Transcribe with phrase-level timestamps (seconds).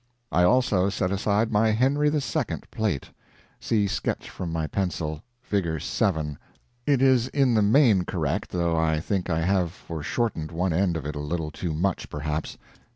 [0.31, 2.21] I also set aside my Henri II.
[2.71, 3.11] plate.
[3.59, 5.71] See sketch from my pencil; it
[7.03, 11.15] is in the main correct, though I think I have foreshortened one end of it
[11.15, 12.57] a little too much, perhaps.